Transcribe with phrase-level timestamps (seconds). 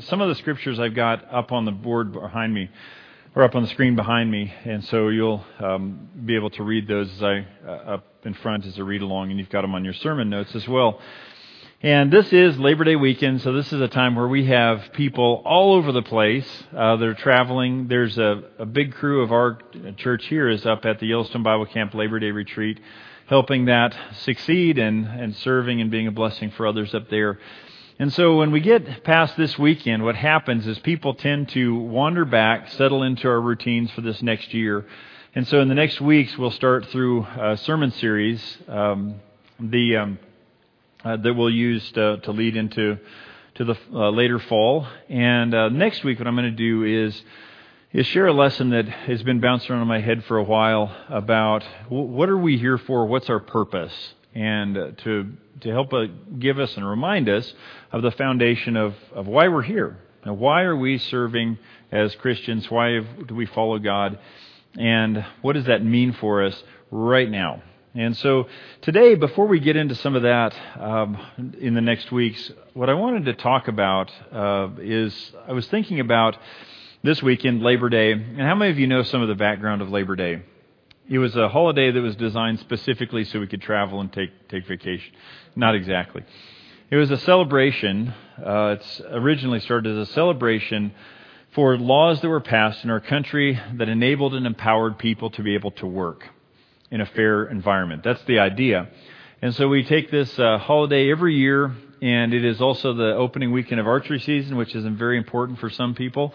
[0.00, 2.70] Some of the scriptures I've got up on the board behind me,
[3.34, 6.86] or up on the screen behind me, and so you'll um, be able to read
[6.86, 9.74] those as I uh, up in front as I read along, and you've got them
[9.74, 11.00] on your sermon notes as well.
[11.82, 15.42] And this is Labor Day weekend, so this is a time where we have people
[15.44, 17.88] all over the place uh, that are traveling.
[17.88, 19.58] There's a, a big crew of our
[19.96, 22.80] church here is up at the Yellowstone Bible Camp Labor Day retreat,
[23.26, 27.38] helping that succeed and, and serving and being a blessing for others up there.
[27.96, 32.24] And so when we get past this weekend, what happens is people tend to wander
[32.24, 34.84] back, settle into our routines for this next year.
[35.36, 39.20] And so in the next weeks, we'll start through a sermon series um,
[39.60, 40.18] the, um,
[41.04, 42.98] uh, that we'll use to, to, lead into
[43.54, 44.88] to the uh, later fall.
[45.08, 47.22] And uh, next week, what I'm going to do is
[47.92, 50.92] is share a lesson that has been bouncing around in my head for a while
[51.08, 53.06] about what are we here for?
[53.06, 54.14] What's our purpose?
[54.34, 56.06] And to to help uh,
[56.38, 57.52] give us and remind us
[57.92, 59.96] of the foundation of, of why we're here.
[60.24, 61.58] Now, why are we serving
[61.92, 62.70] as Christians?
[62.70, 64.18] Why do we follow God?
[64.78, 67.62] And what does that mean for us right now?
[67.94, 68.48] And so
[68.80, 71.16] today, before we get into some of that um,
[71.60, 76.00] in the next weeks, what I wanted to talk about uh, is I was thinking
[76.00, 76.36] about
[77.04, 78.10] this weekend, Labor Day.
[78.10, 80.42] And how many of you know some of the background of Labor Day?
[81.06, 84.66] It was a holiday that was designed specifically so we could travel and take, take
[84.66, 85.12] vacation.
[85.54, 86.22] Not exactly.
[86.90, 88.14] It was a celebration.
[88.38, 90.94] Uh, it's originally started as a celebration
[91.54, 95.54] for laws that were passed in our country that enabled and empowered people to be
[95.54, 96.26] able to work
[96.90, 98.02] in a fair environment.
[98.02, 98.88] That's the idea.
[99.42, 103.52] And so we take this uh, holiday every year, and it is also the opening
[103.52, 106.32] weekend of archery season, which is very important for some people.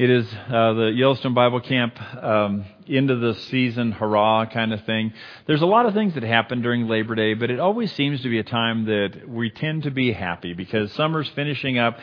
[0.00, 4.82] It is uh, the Yellowstone Bible Camp um, end of the season hurrah kind of
[4.86, 5.12] thing.
[5.46, 8.30] There's a lot of things that happen during Labor Day, but it always seems to
[8.30, 11.98] be a time that we tend to be happy because summer's finishing up.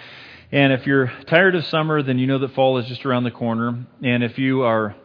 [0.51, 3.31] And if you're tired of summer, then you know that fall is just around the
[3.31, 3.87] corner.
[4.03, 4.95] And if you are,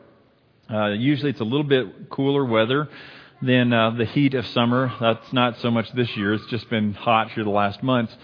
[0.71, 2.91] uh, usually it's a little bit cooler weather
[3.41, 4.93] than uh, the heat of summer.
[5.00, 6.34] That's not so much this year.
[6.34, 8.15] It's just been hot here the last months.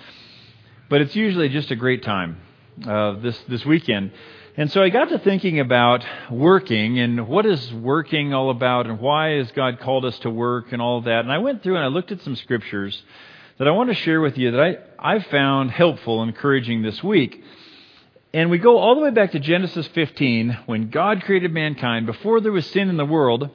[0.91, 2.43] But it's usually just a great time
[2.87, 4.13] uh, this this weekend.
[4.59, 8.99] And so I got to thinking about working and what is working all about and
[8.99, 11.21] why has God called us to work and all that.
[11.21, 13.01] And I went through and I looked at some scriptures
[13.59, 17.05] that I want to share with you that I, I found helpful, and encouraging this
[17.05, 17.41] week.
[18.35, 22.07] And we go all the way back to Genesis 15 when God created mankind.
[22.07, 23.51] Before there was sin in the world,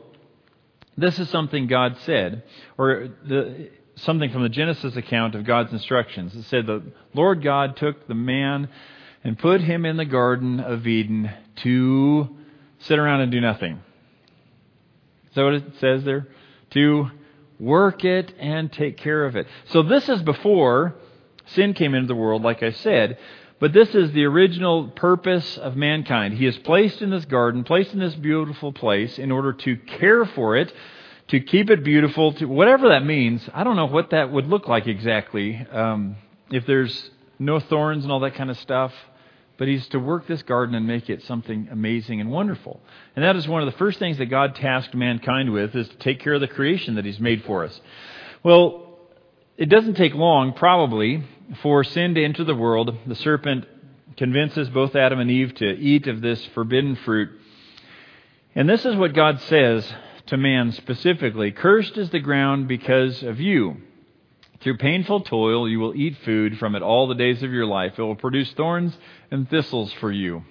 [0.96, 2.44] this is something God said,
[2.78, 6.34] or the, something from the Genesis account of God's instructions.
[6.34, 6.82] It said, The
[7.14, 8.70] Lord God took the man
[9.24, 12.36] and put him in the Garden of Eden to
[12.80, 13.82] sit around and do nothing.
[15.30, 16.28] Is that what it says there?
[16.72, 17.10] To
[17.60, 19.48] work it and take care of it.
[19.70, 20.96] So this is before
[21.48, 23.18] sin came into the world, like I said.
[23.60, 26.34] But this is the original purpose of mankind.
[26.34, 30.26] He is placed in this garden, placed in this beautiful place in order to care
[30.26, 30.74] for it,
[31.30, 33.48] to keep it beautiful, to whatever that means.
[33.54, 35.66] I don't know what that would look like exactly.
[35.72, 36.18] Um,
[36.52, 37.10] if there's
[37.40, 38.94] no thorns and all that kind of stuff,
[39.64, 42.82] but he's to work this garden and make it something amazing and wonderful.
[43.16, 45.96] And that is one of the first things that God tasked mankind with is to
[46.00, 47.80] take care of the creation that he's made for us.
[48.44, 49.00] Well,
[49.56, 51.24] it doesn't take long, probably,
[51.62, 52.94] for sin to enter the world.
[53.08, 53.66] The serpent
[54.18, 57.30] convinces both Adam and Eve to eat of this forbidden fruit.
[58.56, 59.90] And this is what God says
[60.26, 63.78] to man specifically Cursed is the ground because of you.
[64.64, 68.00] Through painful toil, you will eat food from it all the days of your life.
[68.00, 68.98] It will produce thorns
[69.30, 70.46] and thistles for you.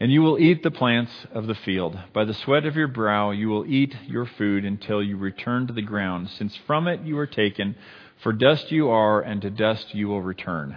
[0.00, 1.96] And you will eat the plants of the field.
[2.12, 5.72] By the sweat of your brow, you will eat your food until you return to
[5.72, 7.76] the ground, since from it you are taken.
[8.24, 10.76] For dust you are, and to dust you will return.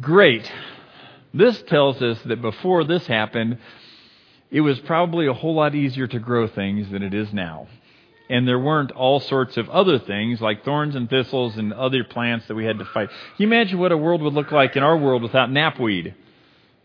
[0.00, 0.50] Great.
[1.34, 3.58] This tells us that before this happened,
[4.52, 7.66] it was probably a whole lot easier to grow things than it is now
[8.32, 12.48] and there weren't all sorts of other things like thorns and thistles and other plants
[12.48, 13.10] that we had to fight.
[13.10, 16.14] Can you imagine what a world would look like in our world without knapweed?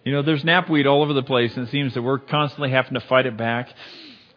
[0.03, 2.95] You know, there's knapweed all over the place, and it seems that we're constantly having
[2.95, 3.73] to fight it back.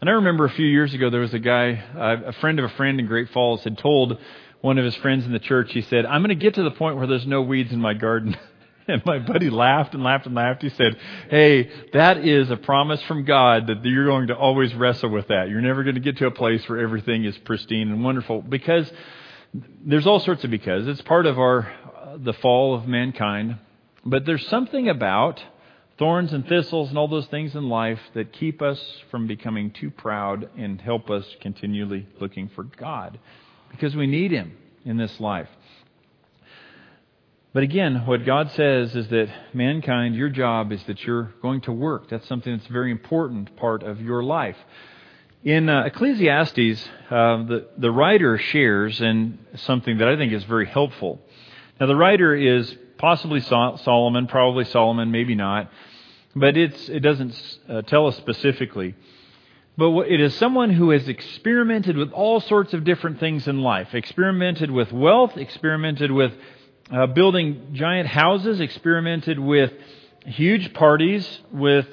[0.00, 2.64] And I remember a few years ago, there was a guy, uh, a friend of
[2.66, 4.16] a friend in Great Falls, had told
[4.60, 6.70] one of his friends in the church, he said, I'm going to get to the
[6.70, 8.36] point where there's no weeds in my garden.
[8.88, 10.62] And my buddy laughed and laughed and laughed.
[10.62, 10.96] He said,
[11.28, 15.48] Hey, that is a promise from God that you're going to always wrestle with that.
[15.48, 18.90] You're never going to get to a place where everything is pristine and wonderful because
[19.84, 20.88] there's all sorts of because.
[20.88, 23.58] It's part of our, uh, the fall of mankind.
[24.04, 25.40] But there's something about
[25.98, 28.80] thorns and thistles and all those things in life that keep us
[29.10, 33.18] from becoming too proud and help us continually looking for God
[33.70, 35.48] because we need Him in this life.
[37.52, 41.72] But again, what God says is that mankind, your job is that you're going to
[41.72, 42.08] work.
[42.08, 44.56] That's something that's a very important part of your life.
[45.42, 50.66] In uh, Ecclesiastes, uh, the, the writer shares in something that I think is very
[50.66, 51.20] helpful.
[51.80, 55.72] Now, the writer is possibly Solomon, probably Solomon, maybe not,
[56.36, 58.94] but it's, it doesn't uh, tell us specifically.
[59.76, 63.92] But it is someone who has experimented with all sorts of different things in life,
[63.92, 66.32] experimented with wealth, experimented with
[66.90, 69.72] uh, building giant houses, experimented with
[70.26, 71.86] huge parties, with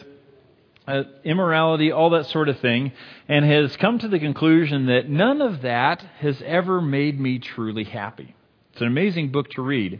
[0.87, 2.91] uh, immorality, all that sort of thing,
[3.27, 7.83] and has come to the conclusion that none of that has ever made me truly
[7.83, 8.35] happy.
[8.71, 9.99] It's an amazing book to read.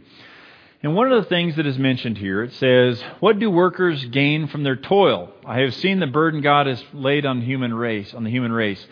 [0.82, 4.46] And one of the things that is mentioned here, it says, What do workers gain
[4.46, 5.32] from their toil?
[5.44, 8.84] I have seen the burden God has laid on human race, on the human race.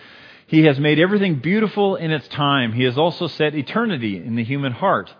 [0.49, 2.73] He has made everything beautiful in its time.
[2.73, 5.13] He has also set eternity in the human heart.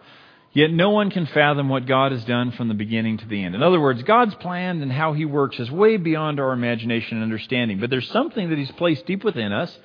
[0.57, 3.55] Yet no one can fathom what God has done from the beginning to the end.
[3.55, 7.25] In other words, God's plan and how He works is way beyond our imagination and
[7.25, 7.79] understanding.
[7.79, 9.79] But there's something that He's placed deep within us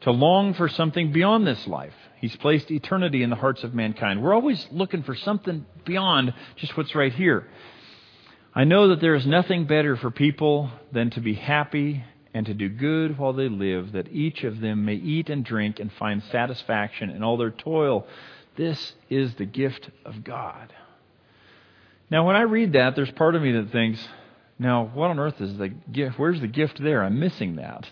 [0.00, 1.94] to long for something beyond this life.
[2.20, 4.20] He's placed eternity in the hearts of mankind.
[4.20, 7.46] We're always looking for something beyond just what's right here.
[8.52, 12.02] I know that there is nothing better for people than to be happy
[12.34, 15.78] and to do good while they live, that each of them may eat and drink
[15.78, 18.08] and find satisfaction in all their toil
[18.56, 20.72] this is the gift of God.
[22.10, 24.06] Now, when I read that, there's part of me that thinks,
[24.58, 26.18] now, what on earth is the gift?
[26.18, 27.02] Where's the gift there?
[27.02, 27.86] I'm missing that.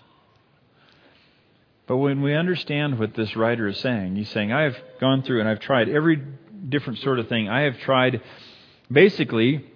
[1.87, 5.41] But when we understand what this writer is saying, he's saying, I have gone through
[5.41, 6.23] and I've tried every
[6.69, 7.49] different sort of thing.
[7.51, 8.23] I have tried,
[8.91, 9.67] basically,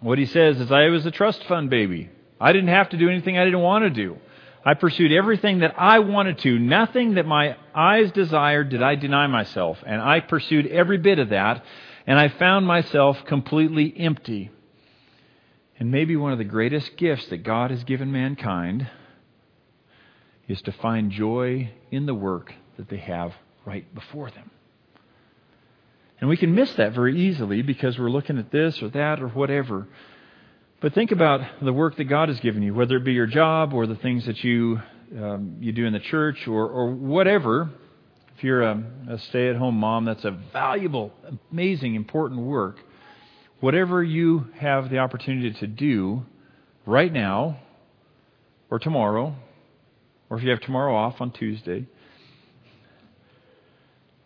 [0.00, 2.10] what he says is, I was a trust fund baby.
[2.40, 4.18] I didn't have to do anything I didn't want to do.
[4.64, 6.58] I pursued everything that I wanted to.
[6.58, 9.78] Nothing that my eyes desired did I deny myself.
[9.86, 11.62] And I pursued every bit of that.
[12.06, 14.50] And I found myself completely empty.
[15.78, 18.88] And maybe one of the greatest gifts that God has given mankind
[20.48, 23.32] is to find joy in the work that they have
[23.64, 24.50] right before them.
[26.20, 29.28] And we can miss that very easily because we're looking at this or that or
[29.28, 29.88] whatever.
[30.80, 33.72] But think about the work that God has given you, whether it be your job
[33.72, 34.80] or the things that you
[35.18, 37.70] um, you do in the church or, or whatever.
[38.36, 41.12] If you're a, a stay-at-home mom, that's a valuable,
[41.52, 42.78] amazing, important work.
[43.60, 46.26] Whatever you have the opportunity to do
[46.84, 47.60] right now
[48.70, 49.36] or tomorrow,
[50.28, 51.86] or if you have tomorrow off on Tuesday,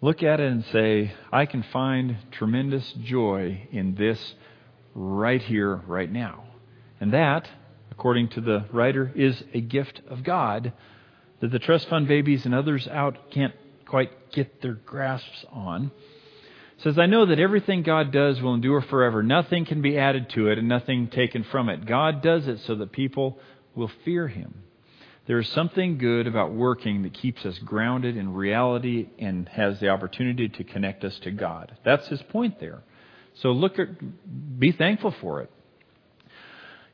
[0.01, 4.35] look at it and say, I can find tremendous joy in this
[4.99, 6.45] right here, right now.
[7.01, 7.49] And that,
[7.93, 10.73] according to the writer, is a gift of God
[11.41, 13.55] that the trust fund babies and others out can't
[13.87, 15.93] quite get their grasps on.
[16.77, 19.23] It says, I know that everything God does will endure forever.
[19.23, 21.87] Nothing can be added to it and nothing taken from it.
[21.87, 23.39] God does it so that people
[23.75, 24.63] will fear Him.
[25.27, 29.91] There is something good about working that keeps us grounded in reality and has the
[29.91, 31.77] opportunity to connect us to God.
[31.85, 32.83] That's his point there.
[33.43, 33.89] So look at,
[34.59, 35.51] be thankful for it.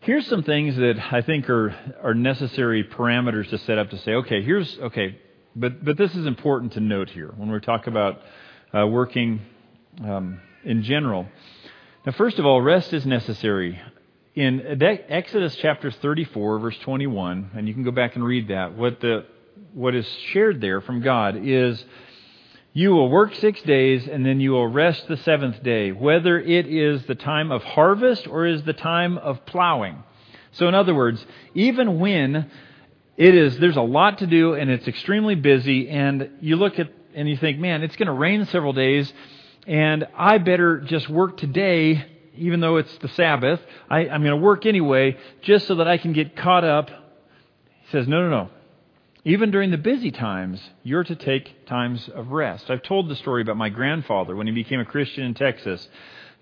[0.00, 4.12] Here's some things that I think are, are necessary parameters to set up to say,
[4.12, 5.18] okay, here's, okay,
[5.56, 8.20] but, but this is important to note here when we talk about
[8.76, 9.40] uh, working
[10.02, 11.26] um, in general.
[12.04, 13.80] Now, first of all, rest is necessary.
[14.34, 19.00] In Exodus chapter 34, verse 21, and you can go back and read that, what,
[19.00, 19.24] the,
[19.72, 21.82] what is shared there from God is
[22.76, 26.66] you will work six days and then you will rest the seventh day, whether it
[26.66, 30.02] is the time of harvest or is the time of plowing.
[30.52, 32.50] So, in other words, even when
[33.16, 36.90] it is, there's a lot to do and it's extremely busy, and you look at
[37.14, 39.12] and you think, man, it's going to rain several days,
[39.68, 42.04] and I better just work today,
[42.36, 43.60] even though it's the Sabbath.
[43.88, 46.88] I, I'm going to work anyway, just so that I can get caught up.
[46.88, 48.50] He says, no, no, no.
[49.26, 52.70] Even during the busy times, you're to take times of rest.
[52.70, 55.88] I've told the story about my grandfather when he became a Christian in Texas,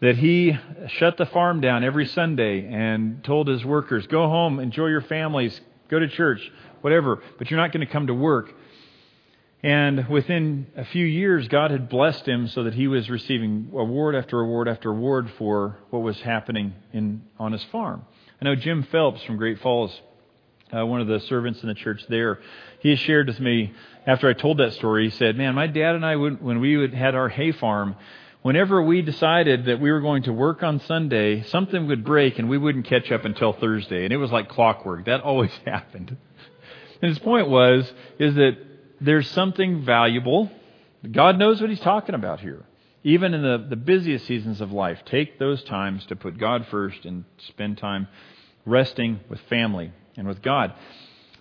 [0.01, 0.59] that he
[0.89, 5.61] shut the farm down every Sunday and told his workers, go home, enjoy your families,
[5.89, 8.53] go to church, whatever, but you're not going to come to work.
[9.63, 14.17] And within a few years, God had blessed him so that he was receiving award
[14.17, 18.05] after award after award for what was happening in, on his farm.
[18.41, 20.01] I know Jim Phelps from Great Falls
[20.75, 22.41] uh, one of the servants in the church there,
[22.81, 23.73] he shared with me
[24.07, 25.05] after I told that story.
[25.05, 27.97] He said, "Man, my dad and I, would, when we would, had our hay farm,
[28.43, 32.49] whenever we decided that we were going to work on Sunday, something would break and
[32.49, 35.05] we wouldn't catch up until Thursday, and it was like clockwork.
[35.07, 36.17] That always happened."
[37.01, 38.57] And his point was is that
[39.01, 40.51] there's something valuable.
[41.11, 42.65] God knows what he's talking about here.
[43.05, 47.05] Even in the, the busiest seasons of life, take those times to put God first
[47.05, 48.07] and spend time
[48.65, 50.75] resting with family and with God.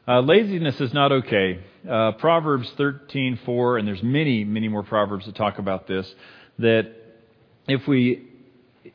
[0.08, 1.60] Uh, laziness is not okay.
[1.88, 6.14] Uh, Proverbs 13:4, and there's many, many more proverbs that talk about this.
[6.60, 6.92] That
[7.68, 8.28] if we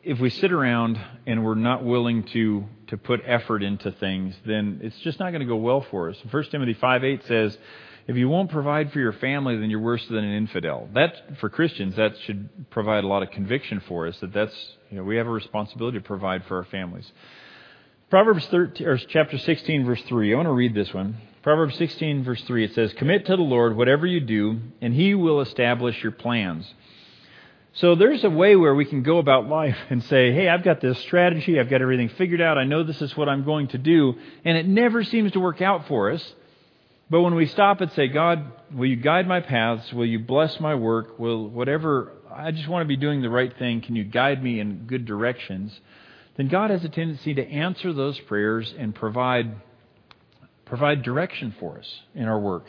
[0.02, 4.80] if we sit around and we're not willing to to put effort into things, then
[4.82, 6.16] it's just not going to go well for us.
[6.30, 7.56] 1 Timothy 5:8 says,
[8.08, 11.48] "If you won't provide for your family, then you're worse than an infidel." That for
[11.48, 15.16] Christians, that should provide a lot of conviction for us that that's you know we
[15.16, 17.10] have a responsibility to provide for our families.
[18.08, 20.32] Proverbs 13, or chapter 16, verse 3.
[20.32, 21.16] I want to read this one.
[21.42, 22.64] Proverbs 16, verse 3.
[22.64, 26.72] It says, Commit to the Lord whatever you do, and he will establish your plans.
[27.72, 30.80] So there's a way where we can go about life and say, hey, I've got
[30.80, 33.78] this strategy, I've got everything figured out, I know this is what I'm going to
[33.78, 36.34] do, and it never seems to work out for us.
[37.10, 39.92] But when we stop and say, God, will you guide my paths?
[39.92, 41.18] Will you bless my work?
[41.18, 43.80] Will whatever, I just want to be doing the right thing.
[43.80, 45.78] Can you guide me in good directions?
[46.36, 49.54] Then God has a tendency to answer those prayers and provide
[50.64, 52.64] provide direction for us in our work.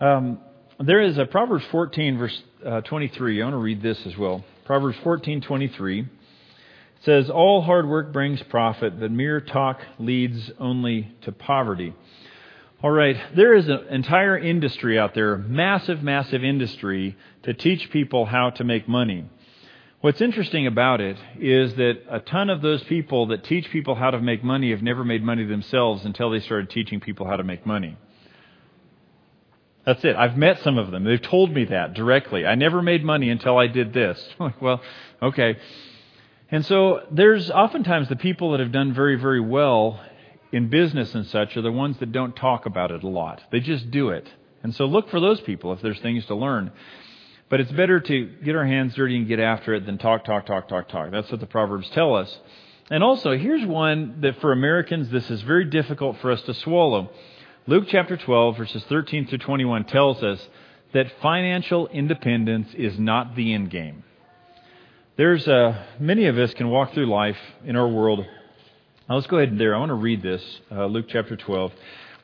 [0.00, 0.38] Um,
[0.80, 3.40] there is a Proverbs 14 verse uh, 23.
[3.40, 4.44] I want to read this as well.
[4.64, 6.06] Proverbs 14:23
[7.00, 11.92] says, "All hard work brings profit, but mere talk leads only to poverty."
[12.82, 18.24] All right, there is an entire industry out there, massive, massive industry, to teach people
[18.24, 19.24] how to make money.
[20.04, 24.10] What's interesting about it is that a ton of those people that teach people how
[24.10, 27.42] to make money have never made money themselves until they started teaching people how to
[27.42, 27.96] make money.
[29.86, 30.14] That's it.
[30.14, 31.04] I've met some of them.
[31.04, 32.44] They've told me that directly.
[32.44, 34.22] I never made money until I did this.
[34.60, 34.82] well,
[35.22, 35.56] okay.
[36.50, 40.04] And so there's oftentimes the people that have done very, very well
[40.52, 43.40] in business and such are the ones that don't talk about it a lot.
[43.50, 44.28] They just do it.
[44.62, 46.72] And so look for those people if there's things to learn.
[47.54, 50.44] But it's better to get our hands dirty and get after it than talk, talk,
[50.44, 51.12] talk, talk, talk.
[51.12, 52.40] That's what the Proverbs tell us.
[52.90, 57.10] And also, here's one that for Americans, this is very difficult for us to swallow.
[57.68, 60.48] Luke chapter 12, verses 13 through 21 tells us
[60.94, 64.02] that financial independence is not the end game.
[65.16, 68.26] There's uh, many of us can walk through life in our world.
[69.08, 69.76] Now let's go ahead there.
[69.76, 70.42] I want to read this,
[70.72, 71.70] uh, Luke chapter 12.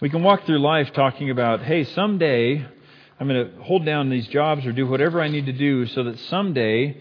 [0.01, 2.67] We can walk through life talking about, hey, someday
[3.21, 6.05] I'm going to hold down these jobs or do whatever I need to do so
[6.05, 6.97] that someday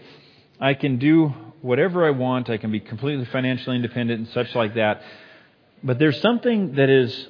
[0.60, 2.50] I can do whatever I want.
[2.50, 5.00] I can be completely financially independent and such like that.
[5.82, 7.28] But there's something that is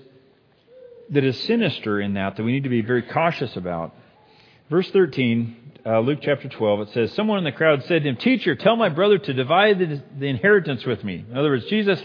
[1.11, 3.95] that is sinister in that that we need to be very cautious about.
[4.69, 8.17] Verse 13, uh, Luke chapter 12, it says, Someone in the crowd said to him,
[8.17, 11.25] Teacher, tell my brother to divide the, the inheritance with me.
[11.29, 12.01] In other words, Jesus,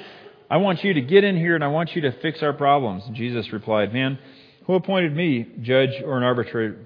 [0.52, 3.06] I want you to get in here and I want you to fix our problems.
[3.06, 4.20] And Jesus replied, Man,
[4.66, 6.78] who appointed me judge or an arbitrator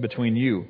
[0.00, 0.66] between you?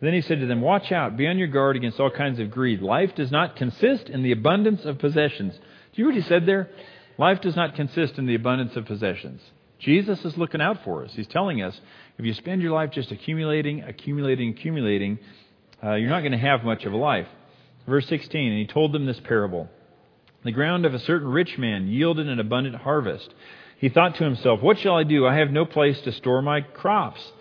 [0.00, 2.50] Then he said to them, Watch out, be on your guard against all kinds of
[2.50, 2.80] greed.
[2.80, 5.54] Life does not consist in the abundance of possessions.
[5.54, 5.60] Do
[6.02, 6.70] you hear what he said there?
[7.18, 9.42] Life does not consist in the abundance of possessions.
[9.78, 11.12] Jesus is looking out for us.
[11.14, 11.78] He's telling us
[12.18, 15.18] if you spend your life just accumulating, accumulating, accumulating,
[15.82, 17.26] uh, you're not going to have much of a life.
[17.86, 19.68] Verse 16, and he told them this parable.
[20.44, 23.34] The ground of a certain rich man yielded an abundant harvest.
[23.80, 25.26] He thought to himself, What shall I do?
[25.26, 27.32] I have no place to store my crops.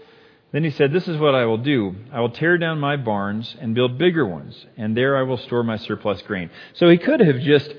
[0.53, 1.96] Then he said, This is what I will do.
[2.13, 5.63] I will tear down my barns and build bigger ones, and there I will store
[5.63, 6.50] my surplus grain.
[6.74, 7.74] So he could have just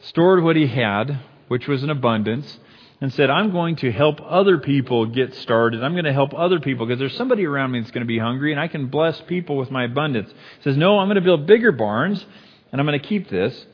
[0.00, 2.58] stored what he had, which was an abundance,
[3.00, 5.82] and said, I'm going to help other people get started.
[5.82, 8.18] I'm going to help other people because there's somebody around me that's going to be
[8.18, 10.30] hungry, and I can bless people with my abundance.
[10.30, 12.26] He says, No, I'm going to build bigger barns,
[12.70, 13.64] and I'm going to keep this.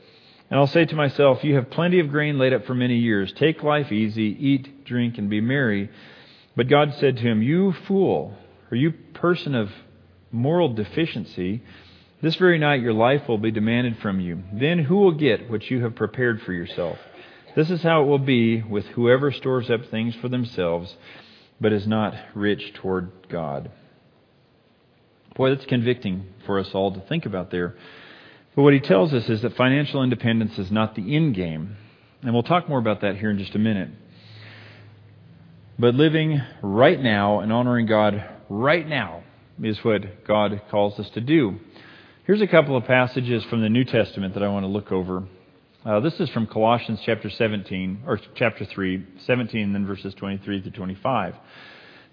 [0.49, 3.33] And I'll say to myself, You have plenty of grain laid up for many years.
[3.33, 5.89] Take life easy, eat, drink, and be merry.
[6.55, 8.33] But God said to him, You fool,
[8.71, 9.69] or you person of
[10.31, 11.63] moral deficiency,
[12.21, 14.43] this very night your life will be demanded from you.
[14.53, 16.97] Then who will get what you have prepared for yourself?
[17.55, 20.95] This is how it will be with whoever stores up things for themselves,
[21.59, 23.71] but is not rich toward God.
[25.35, 27.75] Boy, that's convicting for us all to think about there.
[28.55, 31.75] But what he tells us is that financial independence is not the end game.
[32.21, 33.89] And we'll talk more about that here in just a minute.
[35.77, 39.23] But living right now and honoring God right now
[39.61, 41.59] is what God calls us to do.
[42.25, 45.27] Here's a couple of passages from the New Testament that I want to look over.
[45.85, 50.71] Uh, this is from Colossians chapter 17, or chapter 3, 17, then verses 23 through
[50.71, 51.35] 25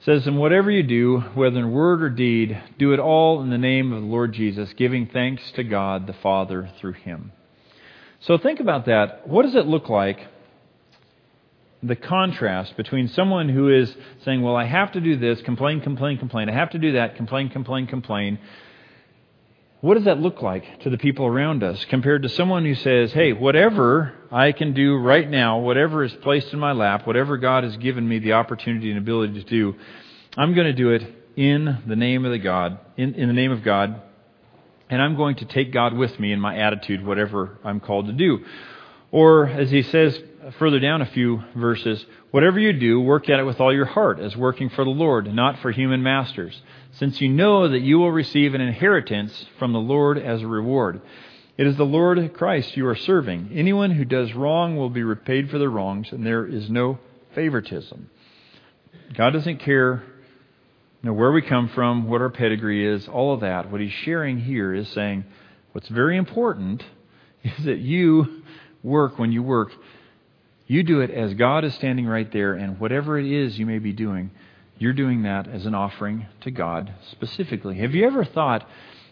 [0.05, 3.59] says, And whatever you do, whether in word or deed, do it all in the
[3.59, 7.33] name of the Lord Jesus, giving thanks to God the Father through him.
[8.21, 9.29] So think about that.
[9.29, 10.19] What does it look like?
[11.85, 13.95] The contrast between someone who is
[14.25, 16.49] saying, Well, I have to do this, complain, complain, complain.
[16.49, 18.39] I have to do that, complain, complain, complain.
[19.83, 23.13] What does that look like to the people around us compared to someone who says,
[23.13, 27.65] hey, whatever I can do right now, whatever is placed in my lap, whatever God
[27.65, 29.75] has given me the opportunity and ability to do,
[30.37, 31.03] I'm going to do it
[31.35, 34.01] in the name of the God, in, in the name of God,
[34.89, 38.13] and I'm going to take God with me in my attitude, whatever I'm called to
[38.13, 38.45] do.
[39.11, 40.17] Or, as he says
[40.59, 44.19] further down a few verses, whatever you do, work at it with all your heart,
[44.19, 46.61] as working for the Lord, not for human masters,
[46.93, 51.01] since you know that you will receive an inheritance from the Lord as a reward.
[51.57, 53.51] It is the Lord Christ you are serving.
[53.53, 56.99] Anyone who does wrong will be repaid for their wrongs, and there is no
[57.35, 58.11] favoritism.
[59.15, 60.03] God doesn't care
[61.03, 63.71] you know, where we come from, what our pedigree is, all of that.
[63.71, 65.25] What he's sharing here is saying
[65.73, 66.85] what's very important
[67.43, 68.43] is that you
[68.83, 69.73] work when you work,
[70.73, 73.79] you do it as God is standing right there, and whatever it is you may
[73.79, 74.31] be doing,
[74.79, 77.77] you're doing that as an offering to God specifically.
[77.79, 78.67] Have you ever thought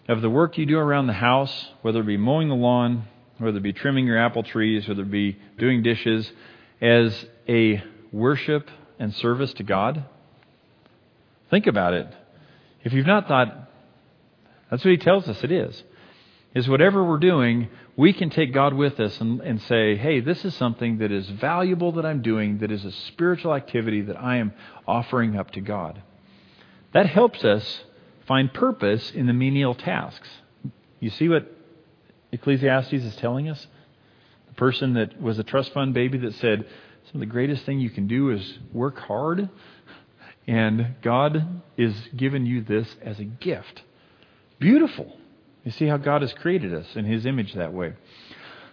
[0.08, 3.04] of the work you do around the house, whether it be mowing the lawn,
[3.36, 6.32] whether it be trimming your apple trees, whether it be doing dishes,
[6.80, 10.04] as a worship and service to God?
[11.50, 12.08] Think about it.
[12.84, 13.70] If you've not thought,
[14.70, 15.82] that's what he tells us it is.
[16.52, 20.44] Is whatever we're doing, we can take God with us and, and say, hey, this
[20.44, 24.38] is something that is valuable that I'm doing, that is a spiritual activity that I
[24.38, 24.52] am
[24.86, 26.02] offering up to God.
[26.92, 27.84] That helps us
[28.26, 30.28] find purpose in the menial tasks.
[30.98, 31.50] You see what
[32.32, 33.66] Ecclesiastes is telling us?
[34.48, 36.66] The person that was a trust fund baby that said,
[37.04, 39.48] some of the greatest thing you can do is work hard,
[40.48, 43.82] and God is giving you this as a gift.
[44.58, 45.16] Beautiful.
[45.64, 47.92] You see how God has created us in His image that way.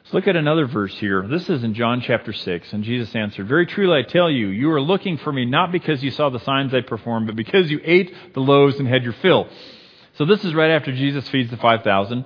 [0.03, 1.27] Let's look at another verse here.
[1.27, 2.71] This is in John chapter 6.
[2.71, 6.01] And Jesus answered, Very truly I tell you, you are looking for me not because
[6.01, 9.11] you saw the signs I performed, but because you ate the loaves and had your
[9.21, 9.49] fill.
[10.17, 12.23] So this is right after Jesus feeds the 5,000.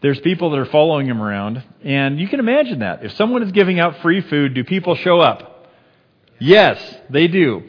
[0.00, 1.62] There's people that are following him around.
[1.84, 3.04] And you can imagine that.
[3.04, 5.68] If someone is giving out free food, do people show up?
[6.40, 7.62] Yes, they do.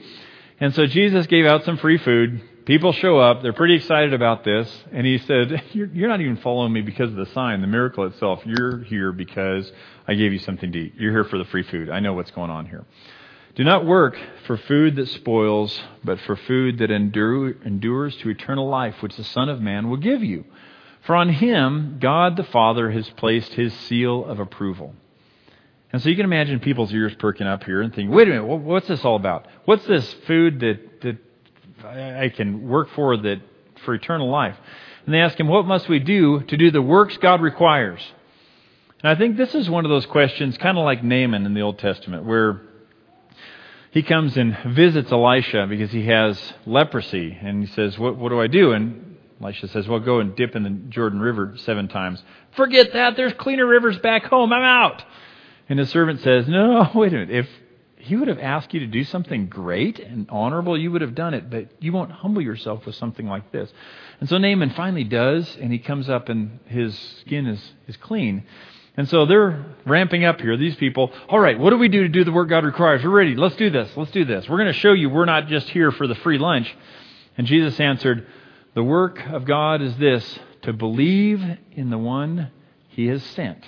[0.59, 3.41] And so Jesus gave out some free food people show up.
[3.41, 4.71] They're pretty excited about this.
[4.91, 8.05] And he said, you're, you're, not even following me because of the sign, the miracle
[8.05, 8.41] itself.
[8.45, 9.71] You're here because
[10.07, 10.95] I gave you something to eat.
[10.97, 11.89] You're here for the free food.
[11.89, 12.85] I know what's going on here.
[13.55, 18.67] Do not work for food that spoils, but for food that endure, endures to eternal
[18.67, 20.43] life, which the Son of Man will give you.
[21.05, 24.93] For on him, God the Father has placed his seal of approval.
[25.93, 28.45] And so you can imagine people's ears perking up here and thinking, wait a minute,
[28.45, 29.47] what's this all about?
[29.63, 31.17] What's this food that, that
[31.83, 33.41] I can work for that
[33.83, 34.55] for eternal life.
[35.05, 38.01] And they ask him, What must we do to do the works God requires?
[39.03, 41.61] And I think this is one of those questions, kind of like Naaman in the
[41.61, 42.61] Old Testament, where
[43.91, 47.37] he comes and visits Elisha because he has leprosy.
[47.39, 48.71] And he says, What, what do I do?
[48.71, 52.23] And Elisha says, Well, go and dip in the Jordan River seven times.
[52.55, 53.15] Forget that.
[53.15, 54.51] There's cleaner rivers back home.
[54.51, 55.03] I'm out.
[55.69, 57.31] And his servant says, No, wait a minute.
[57.31, 57.47] If
[58.05, 61.33] he would have asked you to do something great and honorable, you would have done
[61.33, 63.73] it, but you won't humble yourself with something like this.
[64.19, 68.43] And so Naaman finally does, and he comes up and his skin is, is clean.
[68.95, 71.11] And so they're ramping up here, these people.
[71.27, 73.03] All right, what do we do to do the work God requires?
[73.03, 73.35] We're ready.
[73.35, 73.89] Let's do this.
[73.97, 74.47] Let's do this.
[74.47, 76.73] We're going to show you we're not just here for the free lunch.
[77.39, 78.27] And Jesus answered,
[78.75, 82.51] The work of God is this to believe in the one
[82.89, 83.65] he has sent.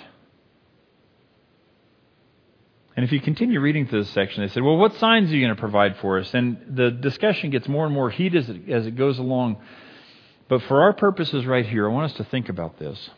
[2.98, 5.46] And if you continue reading through this section, they said, well, what signs are you
[5.46, 6.34] going to provide for us?
[6.34, 9.58] And the discussion gets more and more heated as it, as it goes along.
[10.48, 13.10] But for our purposes right here, I want us to think about this.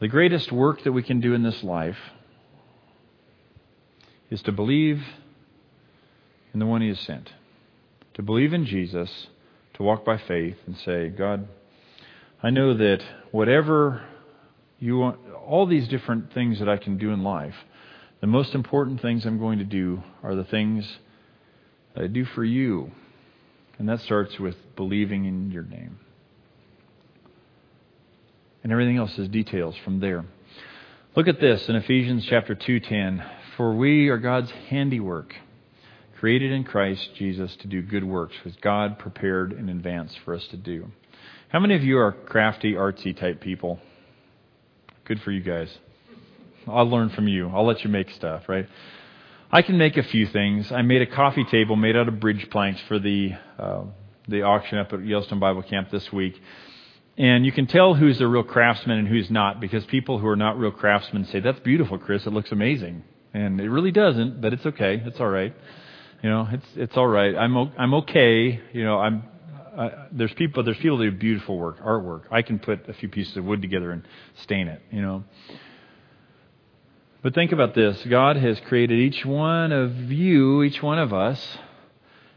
[0.00, 1.96] The greatest work that we can do in this life
[4.28, 5.02] is to believe
[6.52, 7.32] in the one He has sent,
[8.12, 9.28] to believe in Jesus,
[9.72, 11.48] to walk by faith and say, God,
[12.42, 14.04] I know that whatever
[14.78, 17.54] you want, all these different things that I can do in life,
[18.20, 20.86] the most important things I'm going to do are the things
[21.94, 22.90] that I do for you.
[23.78, 25.98] And that starts with believing in your name.
[28.62, 30.24] And everything else is details from there.
[31.14, 33.22] Look at this in Ephesians chapter 2:10,
[33.56, 35.34] for we are God's handiwork,
[36.18, 40.46] created in Christ Jesus to do good works which God prepared in advance for us
[40.48, 40.90] to do.
[41.48, 43.78] How many of you are crafty, artsy type people?
[45.04, 45.78] Good for you guys.
[46.66, 47.48] I'll learn from you.
[47.48, 48.68] I'll let you make stuff, right?
[49.50, 50.72] I can make a few things.
[50.72, 53.84] I made a coffee table made out of bridge planks for the uh,
[54.28, 56.40] the auction up at Yellowstone Bible Camp this week.
[57.16, 60.36] And you can tell who's a real craftsman and who's not because people who are
[60.36, 62.26] not real craftsmen say, "That's beautiful, Chris.
[62.26, 65.00] It looks amazing." And it really doesn't, but it's okay.
[65.04, 65.54] It's all right.
[66.22, 67.36] You know, it's it's all right.
[67.36, 68.60] I'm I'm okay.
[68.72, 69.22] You know, I'm
[69.76, 72.22] uh, there's people there's people that do beautiful work, artwork.
[72.30, 74.02] I can put a few pieces of wood together and
[74.42, 75.24] stain it, you know.
[77.26, 81.58] But think about this God has created each one of you, each one of us,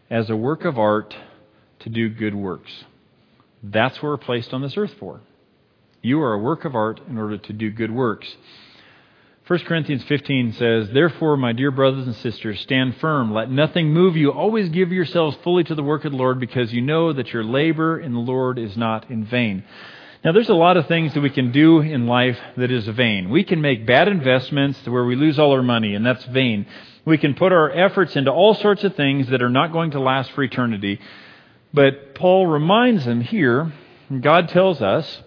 [0.10, 1.15] as a work of art
[1.82, 2.71] to do good works.
[3.62, 5.21] That's what we're placed on this earth for.
[6.02, 8.36] You are a work of art in order to do good works.
[9.45, 13.32] 1 Corinthians 15 says, Therefore, my dear brothers and sisters, stand firm.
[13.32, 14.32] Let nothing move you.
[14.32, 17.43] Always give yourselves fully to the work of the Lord, because you know that your
[17.43, 19.65] labor in the Lord is not in vain.
[20.21, 23.29] Now, there's a lot of things that we can do in life that is vain.
[23.29, 26.65] We can make bad investments where we lose all our money, and that's vain.
[27.05, 30.01] We can put our efforts into all sorts of things that are not going to
[30.01, 30.99] last for eternity.
[31.73, 33.71] But Paul reminds them here,
[34.19, 35.21] God tells us,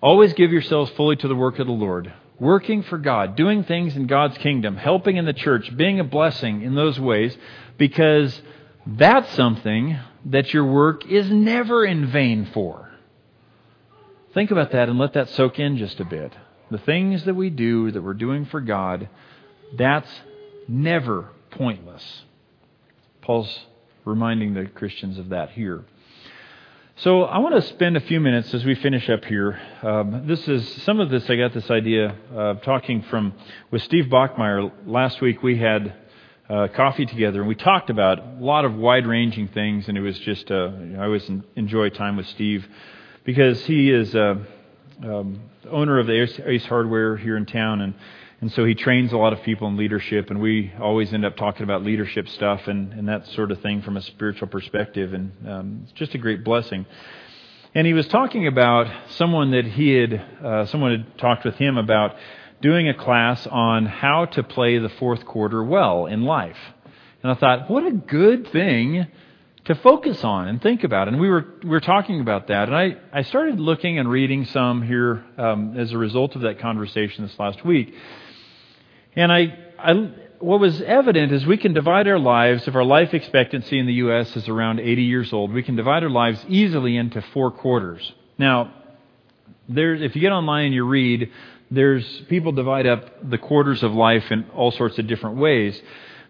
[0.00, 2.12] always give yourselves fully to the work of the Lord.
[2.40, 6.62] Working for God, doing things in God's kingdom, helping in the church, being a blessing
[6.62, 7.36] in those ways,
[7.76, 8.42] because
[8.86, 12.87] that's something that your work is never in vain for.
[14.38, 16.32] Think about that and let that soak in just a bit.
[16.70, 19.08] The things that we do that we're doing for God,
[19.76, 20.08] that's
[20.68, 22.22] never pointless.
[23.20, 23.52] Paul's
[24.04, 25.84] reminding the Christians of that here.
[26.98, 29.60] So I want to spend a few minutes as we finish up here.
[29.82, 31.28] Um, this is some of this.
[31.28, 33.34] I got this idea of talking from
[33.72, 35.42] with Steve Bachmeyer last week.
[35.42, 35.94] We had
[36.48, 40.16] uh, coffee together and we talked about a lot of wide-ranging things, and it was
[40.20, 42.64] just uh, I always enjoy time with Steve
[43.24, 44.36] because he is uh,
[45.02, 47.94] um, owner of the Ace, Ace Hardware here in town, and
[48.40, 51.36] and so he trains a lot of people in leadership, and we always end up
[51.36, 55.32] talking about leadership stuff and, and that sort of thing from a spiritual perspective, and
[55.48, 56.86] um, it's just a great blessing.
[57.74, 61.76] And he was talking about someone that he had, uh, someone had talked with him
[61.76, 62.14] about
[62.62, 66.56] doing a class on how to play the fourth quarter well in life.
[67.22, 69.06] And I thought, what a good thing
[69.68, 71.08] to focus on and think about.
[71.08, 74.46] And we were we were talking about that, and I, I started looking and reading
[74.46, 77.94] some here um, as a result of that conversation this last week.
[79.14, 82.66] And I, I what was evident is we can divide our lives.
[82.66, 84.34] If our life expectancy in the U.S.
[84.36, 88.10] is around 80 years old, we can divide our lives easily into four quarters.
[88.38, 88.72] Now,
[89.68, 91.30] there's if you get online and you read,
[91.70, 95.78] there's people divide up the quarters of life in all sorts of different ways.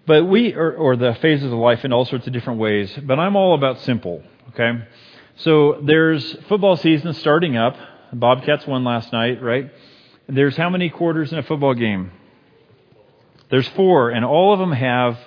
[0.08, 2.90] But we, or, or the phases of life in all sorts of different ways.
[3.02, 4.82] But I'm all about simple, okay?
[5.36, 7.76] So there's football season starting up.
[8.10, 9.70] Bobcats won last night, right?
[10.26, 12.10] There's how many quarters in a football game?
[13.50, 15.18] There's four, and all of them have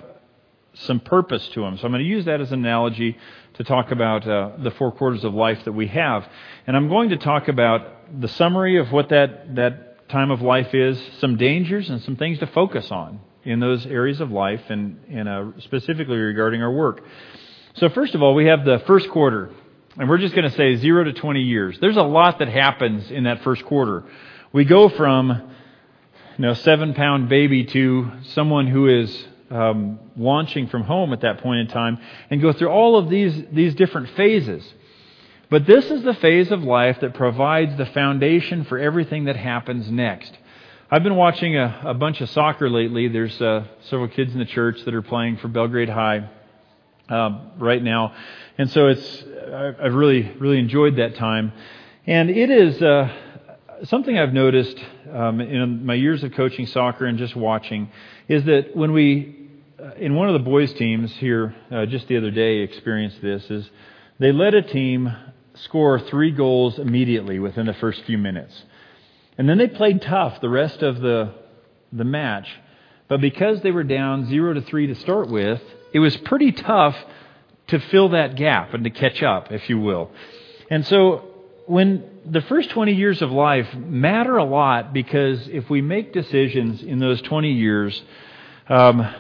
[0.74, 1.78] some purpose to them.
[1.78, 3.20] So I'm going to use that as an analogy
[3.56, 6.28] to talk about uh, the four quarters of life that we have.
[6.66, 10.74] And I'm going to talk about the summary of what that, that time of life
[10.74, 15.00] is, some dangers, and some things to focus on in those areas of life and,
[15.10, 17.04] and uh, specifically regarding our work.
[17.76, 19.50] So, first of all, we have the first quarter,
[19.98, 21.78] and we're just going to say 0 to 20 years.
[21.80, 24.04] There's a lot that happens in that first quarter.
[24.52, 25.52] We go from
[26.38, 31.40] you know, seven pound baby to someone who is um, launching from home at that
[31.40, 32.00] point in time
[32.30, 34.64] and go through all of these, these different phases.
[35.50, 39.92] But this is the phase of life that provides the foundation for everything that happens
[39.92, 40.38] next.
[40.94, 43.08] I've been watching a, a bunch of soccer lately.
[43.08, 46.30] There's uh, several kids in the church that are playing for Belgrade High
[47.08, 48.14] um, right now,
[48.58, 49.24] and so it's
[49.80, 51.54] I've really really enjoyed that time,
[52.06, 53.10] and it is uh,
[53.86, 54.78] something I've noticed
[55.14, 57.90] um, in my years of coaching soccer and just watching
[58.28, 59.50] is that when we
[59.82, 63.50] uh, in one of the boys teams here uh, just the other day experienced this
[63.50, 63.70] is
[64.20, 65.16] they let a team
[65.54, 68.66] score three goals immediately within the first few minutes.
[69.38, 71.34] And then they played tough the rest of the,
[71.92, 72.48] the match.
[73.08, 75.62] But because they were down 0 to 3 to start with,
[75.94, 76.96] it was pretty tough
[77.68, 80.12] to fill that gap and to catch up, if you will.
[80.70, 81.32] And so
[81.66, 86.84] when the first 20 years of life matter a lot because if we make decisions
[86.84, 88.02] in those 20 years
[88.70, 89.14] um,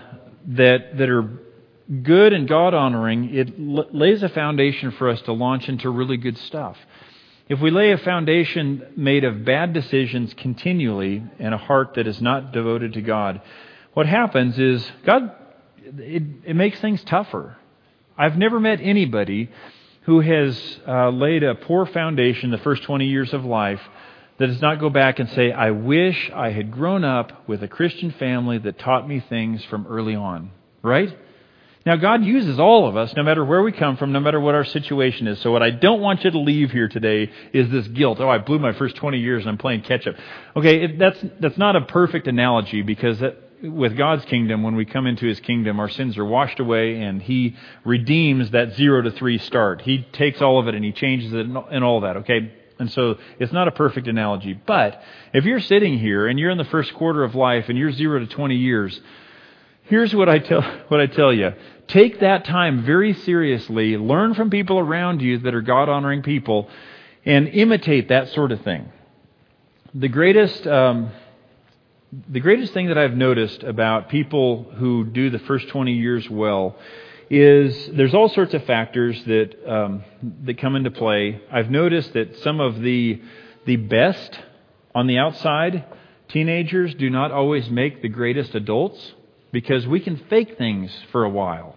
[0.47, 1.29] that, that are
[2.03, 6.17] good and God honoring, it l- lays a foundation for us to launch into really
[6.17, 6.77] good stuff.
[7.51, 12.21] If we lay a foundation made of bad decisions continually and a heart that is
[12.21, 13.41] not devoted to God,
[13.93, 15.35] what happens is God,
[15.83, 17.57] it, it makes things tougher.
[18.17, 19.49] I've never met anybody
[20.03, 23.81] who has uh, laid a poor foundation the first 20 years of life
[24.37, 27.67] that does not go back and say, I wish I had grown up with a
[27.67, 30.51] Christian family that taught me things from early on.
[30.81, 31.13] Right?
[31.85, 34.53] Now, God uses all of us, no matter where we come from, no matter what
[34.53, 35.39] our situation is.
[35.41, 38.19] So, what I don't want you to leave here today is this guilt.
[38.19, 40.15] Oh, I blew my first 20 years and I'm playing catch up.
[40.55, 45.07] Okay, that's, that's not a perfect analogy because that, with God's kingdom, when we come
[45.07, 49.39] into His kingdom, our sins are washed away and He redeems that zero to three
[49.39, 49.81] start.
[49.81, 52.51] He takes all of it and He changes it and all that, okay?
[52.77, 54.53] And so it's not a perfect analogy.
[54.53, 55.01] But
[55.33, 58.19] if you're sitting here and you're in the first quarter of life and you're zero
[58.19, 58.99] to 20 years,
[59.91, 61.51] here's what I tell, what I tell you.
[61.87, 63.97] Take that time very seriously.
[63.97, 66.69] Learn from people around you that are God honoring people
[67.25, 68.89] and imitate that sort of thing.
[69.93, 71.11] The greatest, um,
[72.29, 76.77] the greatest thing that I've noticed about people who do the first 20 years well
[77.29, 80.03] is there's all sorts of factors that um,
[80.45, 81.41] that come into play.
[81.51, 83.21] I've noticed that some of the
[83.65, 84.39] the best
[84.95, 85.85] on the outside
[86.29, 89.13] teenagers do not always make the greatest adults
[89.51, 91.75] because we can fake things for a while.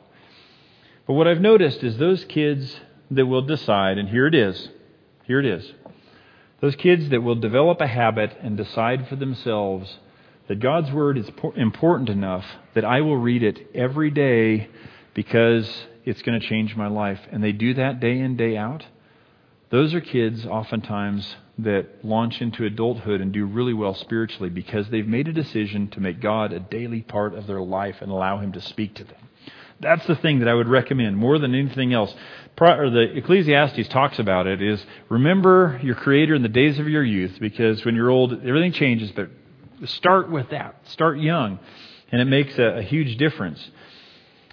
[1.07, 4.69] But what I've noticed is those kids that will decide, and here it is,
[5.25, 5.73] here it is.
[6.61, 9.99] Those kids that will develop a habit and decide for themselves
[10.49, 14.69] that God's Word is important enough that I will read it every day
[15.15, 15.71] because
[16.05, 17.21] it's going to change my life.
[17.31, 18.85] And they do that day in, day out.
[19.71, 25.07] Those are kids, oftentimes, that launch into adulthood and do really well spiritually because they've
[25.07, 28.53] made a decision to make God a daily part of their life and allow Him
[28.53, 29.29] to speak to them.
[29.81, 32.15] That's the thing that I would recommend more than anything else.
[32.61, 37.03] Or the Ecclesiastes talks about it is remember your Creator in the days of your
[37.03, 39.11] youth because when you're old, everything changes.
[39.13, 39.31] But
[39.87, 40.77] start with that.
[40.89, 41.59] Start young,
[42.11, 43.71] and it makes a, a huge difference.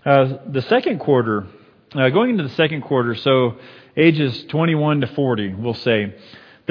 [0.04, 1.48] Uh, the second quarter,
[1.94, 3.58] uh, going into the second quarter, so
[3.96, 6.16] ages 21 to 40, we'll say,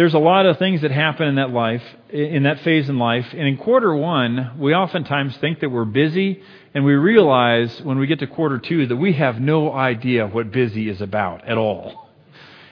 [0.00, 3.26] there's a lot of things that happen in that life, in that phase in life.
[3.32, 8.06] And in quarter one, we oftentimes think that we're busy, and we realize when we
[8.06, 12.08] get to quarter two that we have no idea what busy is about at all.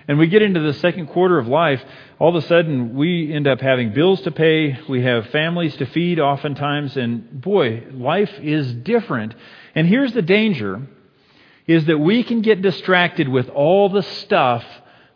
[0.08, 1.84] And we get into the second quarter of life,
[2.18, 5.84] all of a sudden we end up having bills to pay, we have families to
[5.84, 9.34] feed oftentimes, and boy, life is different.
[9.74, 10.80] And here's the danger
[11.66, 14.64] is that we can get distracted with all the stuff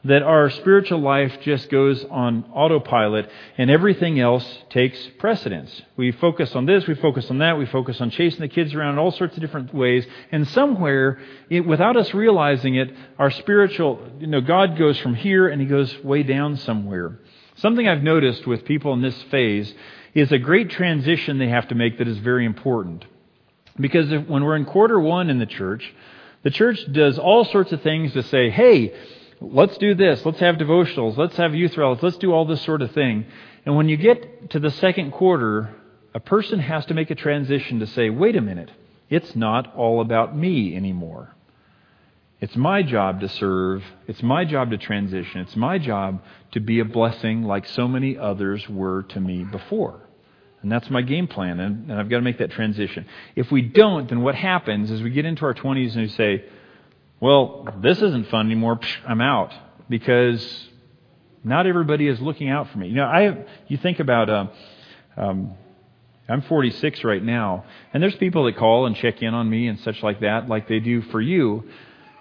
[0.05, 5.83] that our spiritual life just goes on autopilot and everything else takes precedence.
[5.97, 8.95] We focus on this, we focus on that, we focus on chasing the kids around
[8.95, 14.01] in all sorts of different ways, and somewhere, it, without us realizing it, our spiritual,
[14.19, 17.19] you know, God goes from here and He goes way down somewhere.
[17.57, 19.73] Something I've noticed with people in this phase
[20.15, 23.05] is a great transition they have to make that is very important.
[23.79, 25.95] Because if, when we're in quarter one in the church,
[26.43, 28.93] the church does all sorts of things to say, hey,
[29.51, 32.83] let's do this, let's have devotionals, let's have youth rallies, let's do all this sort
[32.83, 33.27] of thing.
[33.65, 35.75] And when you get to the second quarter,
[36.15, 38.71] a person has to make a transition to say, wait a minute,
[39.09, 41.35] it's not all about me anymore.
[42.41, 43.85] It's my job to serve.
[44.09, 45.43] It's my job to transition.
[45.43, 50.01] It's my job to be a blessing like so many others were to me before.
[50.61, 53.07] And that's my game plan, and, and I've got to make that transition.
[53.37, 56.45] If we don't, then what happens is we get into our 20s and we say,
[57.23, 59.55] well, this isn't fun anymore, Psh, I'm out.
[59.89, 60.69] Because
[61.45, 62.89] not everybody is looking out for me.
[62.89, 64.47] You know, I you think about uh,
[65.17, 65.55] um,
[66.29, 69.79] I'm 46 right now, and there's people that call and check in on me and
[69.81, 71.63] such like that, like they do for you.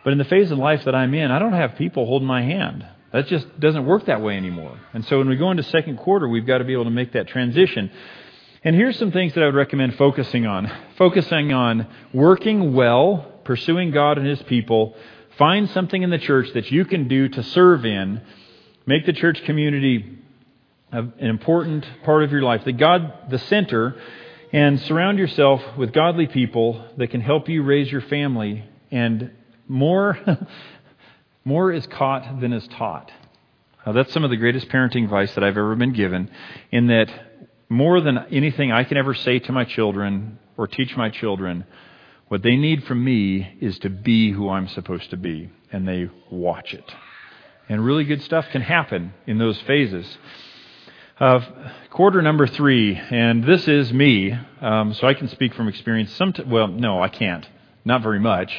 [0.04, 2.44] But in the phase of life that I'm in, I don't have people holding my
[2.44, 2.86] hand.
[3.12, 4.80] That just doesn't work that way anymore.
[4.94, 7.14] And so when we go into second quarter, we've got to be able to make
[7.14, 7.92] that transition.
[8.64, 10.72] And here's some things that I would recommend focusing on.
[10.98, 14.96] Focusing on working well, pursuing God and His people.
[15.38, 18.22] Find something in the church that you can do to serve in.
[18.86, 20.18] Make the church community
[20.92, 22.66] an important part of your life.
[22.66, 23.96] That God, the center,
[24.52, 28.66] and surround yourself with godly people that can help you raise your family.
[28.92, 29.32] And
[29.68, 30.20] more,
[31.46, 33.12] more is caught than is taught.
[33.86, 36.30] Now, that's some of the greatest parenting advice that I've ever been given,
[36.72, 37.10] in that
[37.68, 41.66] more than anything I can ever say to my children or teach my children,
[42.32, 46.10] what they need from me is to be who I'm supposed to be, and they
[46.32, 46.90] watch it.
[47.68, 50.06] And really good stuff can happen in those phases.
[51.20, 51.42] Uh,
[51.90, 56.14] quarter number three, and this is me, um, so I can speak from experience.
[56.14, 57.46] Some well, no, I can't.
[57.84, 58.50] Not very much.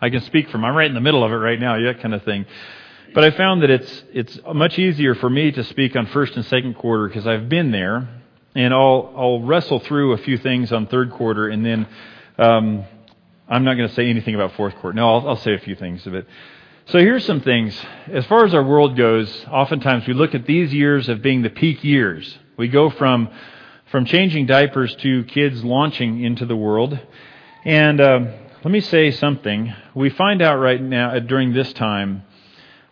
[0.00, 0.64] I can speak from.
[0.64, 2.46] I'm right in the middle of it right now, that kind of thing.
[3.14, 6.44] But I found that it's it's much easier for me to speak on first and
[6.46, 8.08] second quarter because I've been there,
[8.56, 11.86] and I'll, I'll wrestle through a few things on third quarter, and then
[12.38, 12.86] um,
[13.50, 14.94] I'm not going to say anything about fourth quarter.
[14.94, 16.24] No, I'll, I'll say a few things of it.
[16.86, 17.76] So here's some things.
[18.06, 21.50] As far as our world goes, oftentimes we look at these years of being the
[21.50, 22.38] peak years.
[22.56, 23.28] We go from
[23.90, 26.96] from changing diapers to kids launching into the world.
[27.64, 28.20] And uh,
[28.62, 29.74] let me say something.
[29.96, 32.22] We find out right now uh, during this time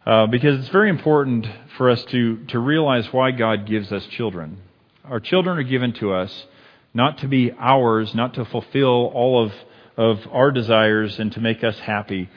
[0.05, 4.59] uh, because it's very important for us to to realize why God gives us children.
[5.05, 6.47] Our children are given to us
[6.95, 9.53] not to be ours, not to fulfill all of,
[9.99, 12.31] of our desires and to make us happy.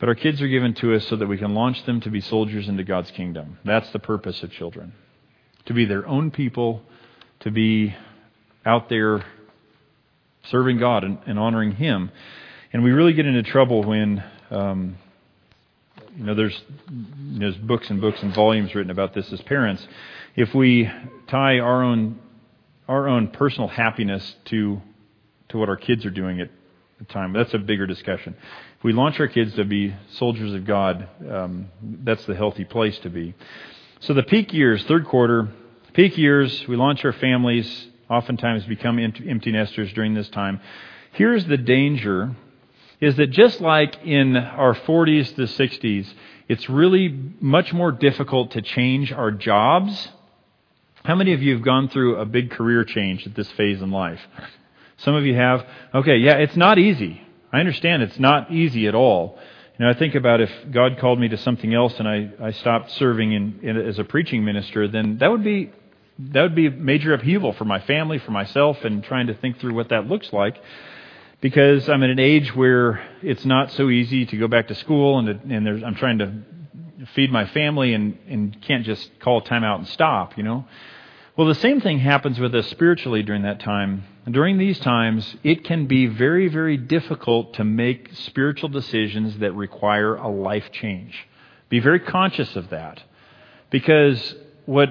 [0.00, 2.20] But our kids are given to us so that we can launch them to be
[2.20, 3.58] soldiers into God's kingdom.
[3.64, 4.92] That's the purpose of children.
[5.66, 6.82] To be their own people,
[7.40, 7.94] to be
[8.66, 9.24] out there
[10.50, 12.10] serving God and, and honoring Him.
[12.72, 14.96] And we really get into trouble when, um,
[16.16, 19.86] you know, there's, there's books and books and volumes written about this as parents.
[20.34, 20.90] If we
[21.28, 22.18] tie our own
[22.88, 24.80] our own personal happiness to
[25.50, 26.48] to what our kids are doing the
[27.04, 28.34] time, that's a bigger discussion.
[28.78, 32.98] If we launch our kids to be soldiers of God, um, that's the healthy place
[33.00, 33.34] to be.
[34.00, 35.48] So the peak years, third quarter,
[35.92, 37.86] peak years, we launch our families.
[38.08, 40.60] Oftentimes become empty nesters during this time.
[41.12, 42.36] Here's the danger
[43.00, 46.12] is that just like in our 40s to 60s,
[46.48, 47.08] it's really
[47.40, 50.08] much more difficult to change our jobs.
[51.04, 53.90] How many of you have gone through a big career change at this phase in
[53.90, 54.20] life?
[54.98, 55.66] Some of you have.
[55.94, 57.20] Okay, yeah, it's not easy.
[57.52, 59.38] I understand it's not easy at all.
[59.78, 62.50] You know, I think about if God called me to something else and I, I
[62.50, 65.72] stopped serving in, in, as a preaching minister, then that would be
[66.18, 69.74] that would be major upheaval for my family, for myself, and trying to think through
[69.74, 70.56] what that looks like
[71.40, 75.18] because I'm at an age where it's not so easy to go back to school
[75.18, 76.32] and, to, and I'm trying to
[77.14, 80.66] feed my family and, and can't just call time out and stop, you know.
[81.38, 84.02] Well, the same thing happens with us spiritually during that time.
[84.28, 90.16] During these times, it can be very, very difficult to make spiritual decisions that require
[90.16, 91.14] a life change.
[91.68, 93.00] Be very conscious of that.
[93.70, 94.34] Because
[94.66, 94.88] what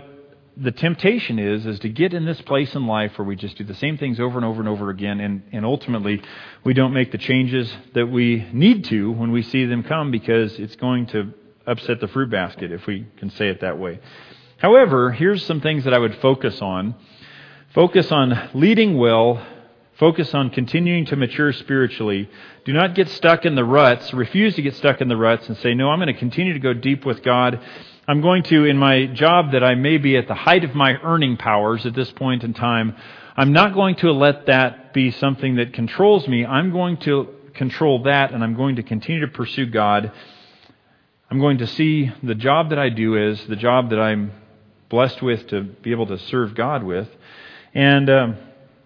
[0.55, 3.65] the temptation is is to get in this place in life where we just do
[3.65, 6.21] the same things over and over and over again and, and ultimately
[6.63, 10.57] we don't make the changes that we need to when we see them come because
[10.57, 11.31] it's going to
[11.67, 13.99] upset the fruit basket if we can say it that way
[14.57, 16.95] however here's some things that i would focus on.
[17.73, 19.45] Focus on leading well.
[19.99, 22.29] Focus on continuing to mature spiritually.
[22.65, 24.13] Do not get stuck in the ruts.
[24.13, 26.59] Refuse to get stuck in the ruts and say no i'm going to continue to
[26.59, 27.59] go deep with god.
[28.09, 30.93] I'm going to, in my job that I may be at the height of my
[31.03, 32.95] earning powers at this point in time,
[33.35, 36.45] I'm not going to let that be something that controls me.
[36.45, 40.13] I'm going to control that and I'm going to continue to pursue God.
[41.29, 44.31] I'm going to see the job that I do as the job that I'm
[44.89, 47.07] blessed with to be able to serve God with.
[47.73, 48.37] And um,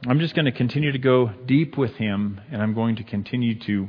[0.08, 3.60] I'm just going to continue to go deep with Him and I'm going to continue
[3.60, 3.88] to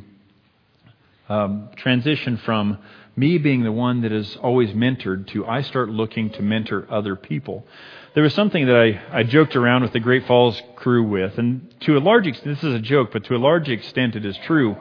[1.28, 2.78] um, transition from
[3.16, 7.16] me being the one that is always mentored to I start looking to mentor other
[7.16, 7.66] people.
[8.14, 11.74] There was something that I, I joked around with the Great Falls crew with, and
[11.80, 14.36] to a large extent, this is a joke, but to a large extent it is
[14.44, 14.76] true,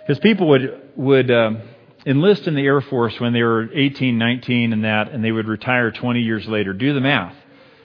[0.00, 1.62] because people would, would um,
[2.06, 5.46] enlist in the Air Force when they were 18, 19, and that, and they would
[5.46, 6.72] retire 20 years later.
[6.72, 7.36] Do the math.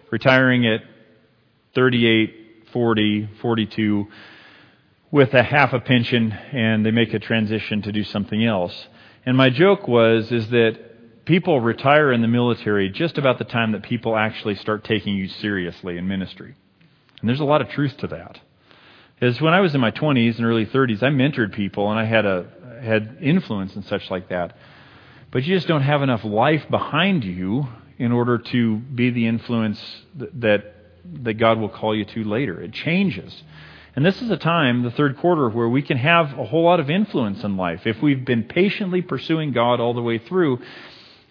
[0.09, 0.81] Retiring at
[1.75, 4.07] 38, 40, 42,
[5.11, 8.87] with a half a pension, and they make a transition to do something else.
[9.25, 13.73] And my joke was is that people retire in the military just about the time
[13.73, 16.55] that people actually start taking you seriously in ministry.
[17.19, 18.39] And there's a lot of truth to that.
[19.19, 22.05] Is when I was in my 20s and early 30s, I mentored people and I
[22.05, 22.45] had a
[22.83, 24.57] had influence and such like that.
[25.31, 29.81] But you just don't have enough life behind you in order to be the influence
[30.15, 30.73] that
[31.23, 32.61] that God will call you to later.
[32.61, 33.43] It changes.
[33.95, 36.79] And this is a time, the third quarter, where we can have a whole lot
[36.79, 40.59] of influence in life if we've been patiently pursuing God all the way through.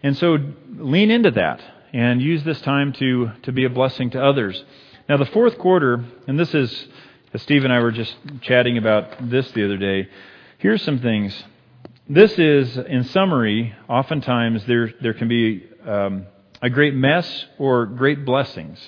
[0.03, 0.39] And so
[0.75, 1.61] lean into that
[1.93, 4.65] and use this time to, to be a blessing to others.
[5.09, 6.89] Now, the fourth quarter, and this is,
[7.33, 10.09] as Steve and I were just chatting about this the other day.
[10.59, 11.45] Here's some things.
[12.09, 16.25] This is, in summary, oftentimes there, there can be um,
[16.63, 18.79] a great mess or great blessings.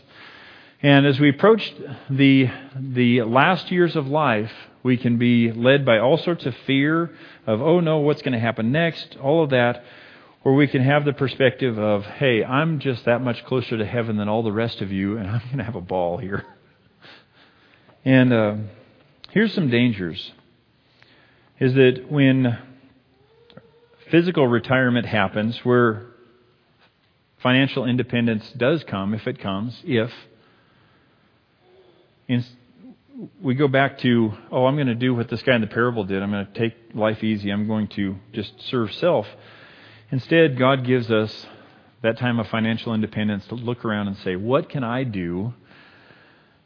[0.82, 1.74] And as we approach
[2.08, 4.50] the, the last years of life,
[4.82, 7.10] we can be led by all sorts of fear
[7.46, 9.84] of, oh no, what's going to happen next, all of that,
[10.44, 14.16] or we can have the perspective of, hey, I'm just that much closer to heaven
[14.16, 16.46] than all the rest of you, and I'm going to have a ball here.
[18.06, 18.54] And uh,
[19.32, 20.32] here's some dangers
[21.60, 22.58] is that when
[24.10, 26.06] physical retirement happens, where
[27.38, 30.12] financial independence does come, if it comes, if
[33.40, 36.04] we go back to, oh, I'm going to do what this guy in the parable
[36.04, 36.22] did.
[36.22, 37.50] I'm going to take life easy.
[37.50, 39.26] I'm going to just serve self.
[40.10, 41.46] Instead, God gives us
[42.02, 45.52] that time of financial independence to look around and say, what can I do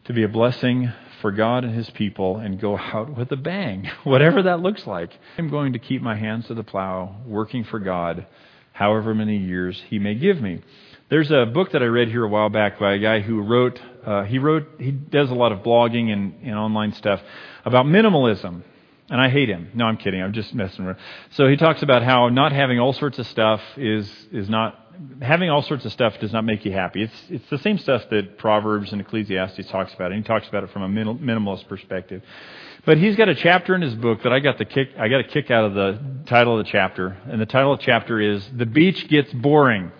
[0.04, 3.90] to be a blessing for God and His people and go out with a bang,
[4.04, 5.10] whatever that looks like?
[5.38, 8.26] I'm going to keep my hands to the plow, working for God,
[8.72, 10.60] however many years He may give me.
[11.08, 13.78] There's a book that I read here a while back by a guy who wrote,
[14.04, 17.20] uh, he wrote, he does a lot of blogging and, and online stuff
[17.64, 18.62] about minimalism.
[19.12, 19.68] And I hate him.
[19.74, 20.22] No, I'm kidding.
[20.22, 20.96] I'm just messing around.
[21.32, 24.86] So he talks about how not having all sorts of stuff is, is not,
[25.20, 27.02] having all sorts of stuff does not make you happy.
[27.02, 30.12] It's, it's the same stuff that Proverbs and Ecclesiastes talks about.
[30.12, 32.22] And he talks about it from a minimalist perspective.
[32.86, 35.20] But he's got a chapter in his book that I got the kick, I got
[35.20, 37.08] a kick out of the title of the chapter.
[37.26, 39.92] And the title of the chapter is The Beach Gets Boring.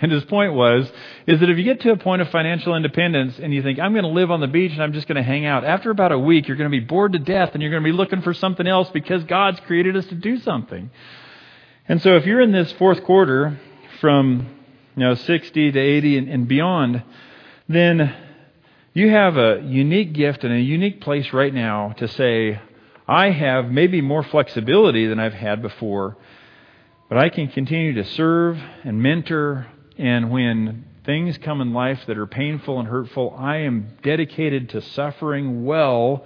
[0.00, 0.90] And his point was,
[1.26, 3.92] is that if you get to a point of financial independence and you think, I'm
[3.92, 6.10] going to live on the beach and I'm just going to hang out, after about
[6.10, 8.20] a week, you're going to be bored to death and you're going to be looking
[8.22, 10.90] for something else because God's created us to do something.
[11.86, 13.58] And so if you're in this fourth quarter
[14.00, 14.48] from,
[14.96, 17.02] you know, 60 to 80 and, and beyond,
[17.68, 18.14] then
[18.94, 22.60] you have a unique gift and a unique place right now to say,
[23.06, 26.16] I have maybe more flexibility than I've had before,
[27.08, 29.66] but I can continue to serve and mentor.
[29.96, 34.80] And when things come in life that are painful and hurtful, I am dedicated to
[34.80, 36.24] suffering well.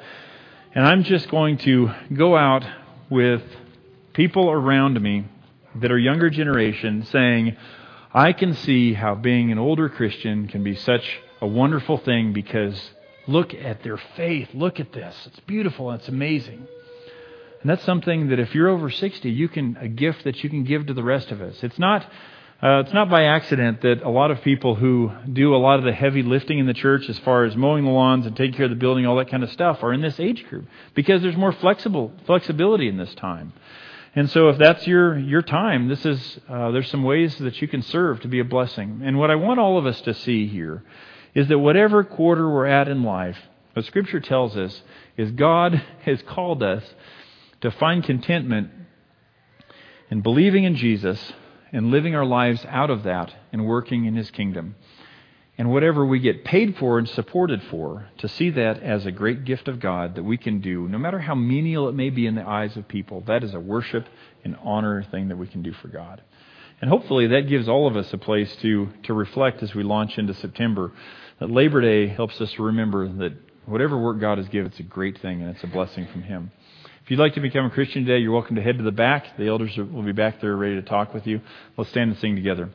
[0.74, 2.64] And I'm just going to go out
[3.10, 3.42] with
[4.14, 5.26] people around me
[5.76, 7.56] that are younger generation saying,
[8.12, 12.90] I can see how being an older Christian can be such a wonderful thing because
[13.26, 14.48] look at their faith.
[14.54, 15.14] Look at this.
[15.26, 15.92] It's beautiful.
[15.92, 16.66] It's amazing.
[17.60, 20.64] And that's something that if you're over 60, you can a gift that you can
[20.64, 21.62] give to the rest of us.
[21.62, 22.06] It's not
[22.60, 25.84] uh, it's not by accident that a lot of people who do a lot of
[25.84, 28.64] the heavy lifting in the church, as far as mowing the lawns and taking care
[28.64, 31.36] of the building, all that kind of stuff, are in this age group because there's
[31.36, 33.52] more flexible flexibility in this time.
[34.16, 37.68] And so, if that's your your time, this is uh, there's some ways that you
[37.68, 39.02] can serve to be a blessing.
[39.04, 40.82] And what I want all of us to see here
[41.36, 43.38] is that whatever quarter we're at in life,
[43.74, 44.82] what Scripture tells us
[45.16, 46.82] is God has called us
[47.60, 48.70] to find contentment
[50.10, 51.32] in believing in Jesus
[51.72, 54.76] and living our lives out of that and working in His kingdom.
[55.56, 59.44] And whatever we get paid for and supported for, to see that as a great
[59.44, 62.36] gift of God that we can do, no matter how menial it may be in
[62.36, 64.06] the eyes of people, that is a worship
[64.44, 66.22] and honor thing that we can do for God.
[66.80, 70.16] And hopefully that gives all of us a place to, to reflect as we launch
[70.16, 70.92] into September
[71.40, 73.32] that Labor Day helps us remember that
[73.66, 76.50] whatever work God has given, it's a great thing and it's a blessing from Him.
[77.08, 79.38] If you'd like to become a Christian today, you're welcome to head to the back.
[79.38, 81.40] The elders will be back there ready to talk with you.
[81.74, 82.68] Let's stand and sing together.